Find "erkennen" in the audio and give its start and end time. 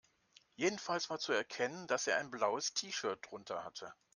1.31-1.85